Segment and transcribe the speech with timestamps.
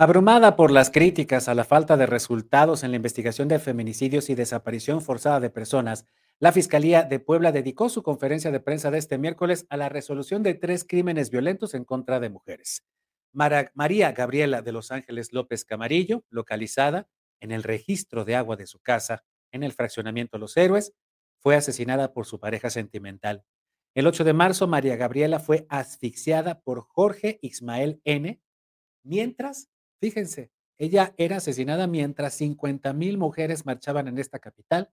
[0.00, 4.36] Abrumada por las críticas a la falta de resultados en la investigación de feminicidios y
[4.36, 6.06] desaparición forzada de personas,
[6.38, 10.44] la Fiscalía de Puebla dedicó su conferencia de prensa de este miércoles a la resolución
[10.44, 12.84] de tres crímenes violentos en contra de mujeres.
[13.32, 17.08] María Gabriela de Los Ángeles López Camarillo, localizada
[17.40, 20.92] en el registro de agua de su casa en el fraccionamiento Los Héroes,
[21.40, 23.42] fue asesinada por su pareja sentimental.
[23.96, 28.40] El 8 de marzo, María Gabriela fue asfixiada por Jorge Ismael N.,
[29.02, 29.68] mientras
[30.00, 34.90] Fíjense, ella era asesinada mientras 50 mil mujeres marchaban en esta capital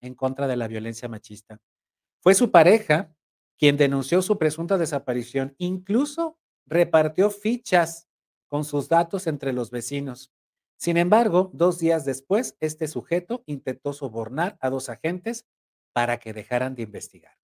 [0.00, 1.60] en contra de la violencia machista.
[2.20, 3.14] Fue su pareja
[3.58, 8.08] quien denunció su presunta desaparición, incluso repartió fichas
[8.48, 10.32] con sus datos entre los vecinos.
[10.78, 15.46] Sin embargo, dos días después, este sujeto intentó sobornar a dos agentes
[15.92, 17.38] para que dejaran de investigar.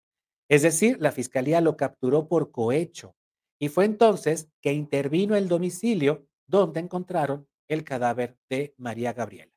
[0.48, 3.14] Es decir, la fiscalía lo capturó por cohecho
[3.58, 9.52] y fue entonces que intervino el domicilio donde encontraron el cadáver de María Gabriela.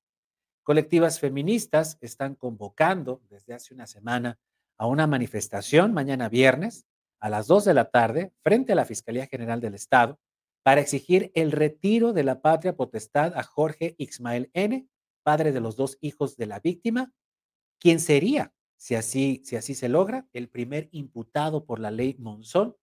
[0.64, 4.38] Colectivas feministas están convocando desde hace una semana
[4.78, 6.86] a una manifestación mañana viernes
[7.20, 10.20] a las 2 de la tarde frente a la Fiscalía General del Estado
[10.64, 14.88] para exigir el retiro de la patria potestad a Jorge Ismael N.,
[15.24, 17.14] padre de los dos hijos de la víctima,
[17.80, 22.76] quien sería, si así, si así se logra, el primer imputado por la ley Monzón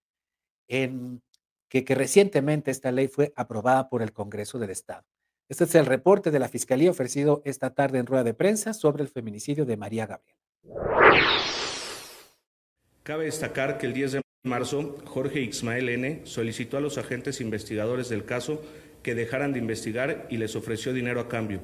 [0.69, 1.23] en
[1.69, 5.05] que, recientemente esta ley fue aprobada por el Congreso del Estado.
[5.49, 9.03] Este es el reporte de la Fiscalía ofrecido esta tarde en rueda de prensa sobre
[9.03, 10.37] el feminicidio de María Gabriel.
[13.03, 16.21] Cabe destacar que el 10 de marzo, Jorge Ismael N.
[16.25, 18.63] solicitó a los agentes investigadores del caso
[19.03, 21.61] que dejaran de investigar y les ofreció dinero a cambio,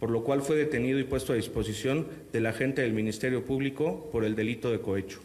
[0.00, 4.24] por lo cual fue detenido y puesto a disposición del agente del Ministerio Público por
[4.24, 5.20] el delito de cohecho.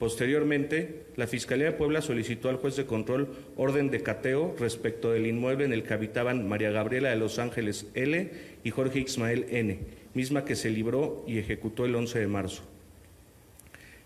[0.00, 5.26] Posteriormente, la Fiscalía de Puebla solicitó al juez de control orden de cateo respecto del
[5.26, 8.30] inmueble en el que habitaban María Gabriela de Los Ángeles L
[8.64, 9.78] y Jorge Ismael N,
[10.14, 12.62] misma que se libró y ejecutó el 11 de marzo.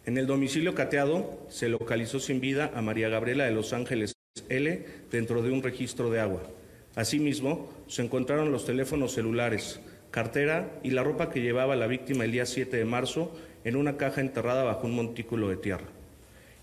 [0.04, 4.14] En el domicilio cateado se localizó sin vida a María Gabriela de Los Ángeles
[4.48, 6.42] L dentro de un registro de agua.
[6.96, 9.78] Asimismo, se encontraron los teléfonos celulares,
[10.10, 13.32] cartera y la ropa que llevaba la víctima el día 7 de marzo
[13.64, 15.86] en una caja enterrada bajo un montículo de tierra.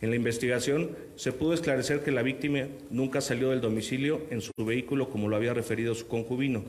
[0.01, 4.51] En la investigación se pudo esclarecer que la víctima nunca salió del domicilio en su
[4.57, 6.63] vehículo como lo había referido su concubino,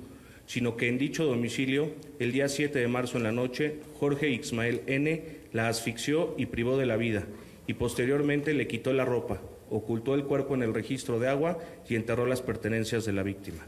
[0.47, 4.82] sino que en dicho domicilio, el día 7 de marzo en la noche, Jorge Ismael
[4.87, 5.22] N.
[5.53, 7.25] la asfixió y privó de la vida,
[7.66, 11.94] y posteriormente le quitó la ropa, ocultó el cuerpo en el registro de agua y
[11.94, 13.66] enterró las pertenencias de la víctima.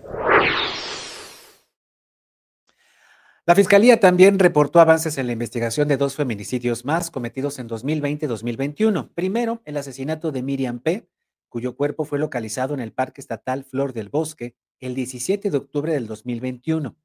[3.46, 8.24] La Fiscalía también reportó avances en la investigación de dos feminicidios más cometidos en 2020
[8.24, 9.12] y 2021.
[9.12, 11.10] Primero, el asesinato de Miriam P.,
[11.50, 15.92] cuyo cuerpo fue localizado en el Parque Estatal Flor del Bosque el 17 de octubre
[15.92, 16.96] del 2021.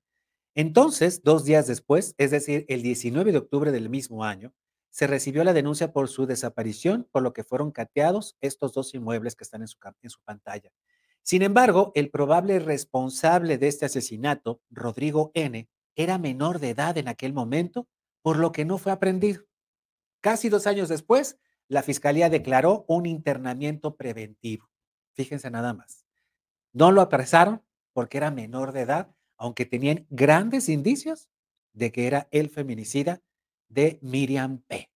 [0.55, 4.53] Entonces, dos días después, es decir, el 19 de octubre del mismo año,
[4.91, 9.35] se recibió la denuncia por su desaparición, por lo que fueron cateados estos dos inmuebles
[9.35, 10.71] que están en su, en su pantalla.
[11.21, 15.67] Sin embargo, el probable responsable de este asesinato, Rodrigo N.,
[15.99, 17.85] era menor de edad en aquel momento,
[18.21, 19.43] por lo que no fue aprendido.
[20.21, 21.37] Casi dos años después,
[21.67, 24.69] la fiscalía declaró un internamiento preventivo.
[25.13, 26.05] Fíjense nada más.
[26.71, 31.29] No lo apresaron porque era menor de edad, aunque tenían grandes indicios
[31.73, 33.21] de que era el feminicida
[33.67, 34.89] de Miriam P.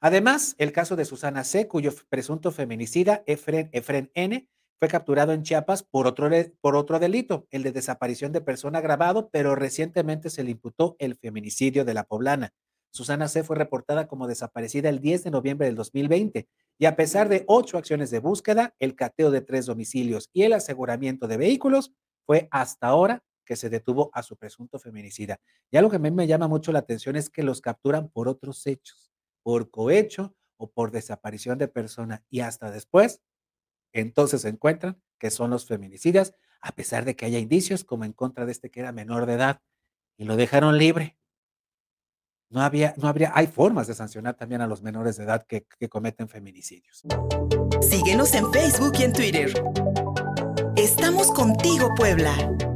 [0.00, 4.46] Además, el caso de Susana C., cuyo presunto feminicida, Efren, Efren N.,
[4.78, 6.28] fue capturado en Chiapas por otro,
[6.60, 11.16] por otro delito, el de desaparición de persona agravado, pero recientemente se le imputó el
[11.16, 12.52] feminicidio de la poblana.
[12.90, 13.42] Susana C.
[13.42, 16.48] fue reportada como desaparecida el 10 de noviembre del 2020
[16.78, 20.52] y a pesar de ocho acciones de búsqueda, el cateo de tres domicilios y el
[20.52, 21.92] aseguramiento de vehículos,
[22.26, 25.38] fue hasta ahora que se detuvo a su presunto feminicida.
[25.70, 28.28] Y algo que a mí me llama mucho la atención es que los capturan por
[28.28, 33.20] otros hechos, por cohecho o por desaparición de persona y hasta después
[34.00, 38.12] entonces se encuentran que son los feminicidas, a pesar de que haya indicios como en
[38.12, 39.62] contra de este que era menor de edad
[40.16, 41.18] y lo dejaron libre.
[42.48, 45.66] No había, no habría, hay formas de sancionar también a los menores de edad que,
[45.78, 47.02] que cometen feminicidios.
[47.80, 49.64] Síguenos en Facebook y en Twitter.
[50.76, 52.75] Estamos contigo, Puebla.